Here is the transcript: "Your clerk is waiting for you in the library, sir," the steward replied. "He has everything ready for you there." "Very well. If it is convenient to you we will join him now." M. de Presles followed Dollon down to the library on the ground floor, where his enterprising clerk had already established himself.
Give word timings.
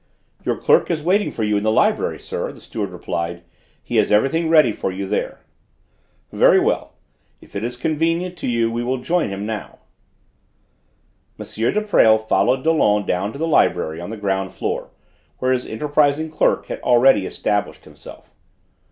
"Your 0.43 0.57
clerk 0.57 0.89
is 0.89 1.03
waiting 1.03 1.31
for 1.31 1.43
you 1.43 1.57
in 1.57 1.61
the 1.61 1.71
library, 1.71 2.17
sir," 2.17 2.51
the 2.51 2.59
steward 2.59 2.89
replied. 2.89 3.43
"He 3.83 3.97
has 3.97 4.11
everything 4.11 4.49
ready 4.49 4.71
for 4.71 4.91
you 4.91 5.05
there." 5.05 5.41
"Very 6.33 6.59
well. 6.59 6.93
If 7.39 7.55
it 7.55 7.63
is 7.63 7.77
convenient 7.77 8.35
to 8.39 8.47
you 8.47 8.71
we 8.71 8.83
will 8.83 8.97
join 8.97 9.29
him 9.29 9.45
now." 9.45 9.77
M. 11.39 11.45
de 11.45 11.81
Presles 11.81 12.25
followed 12.27 12.63
Dollon 12.63 13.05
down 13.05 13.31
to 13.33 13.37
the 13.37 13.45
library 13.47 14.01
on 14.01 14.09
the 14.09 14.17
ground 14.17 14.53
floor, 14.53 14.89
where 15.37 15.51
his 15.51 15.67
enterprising 15.67 16.31
clerk 16.31 16.65
had 16.65 16.79
already 16.81 17.27
established 17.27 17.85
himself. 17.85 18.31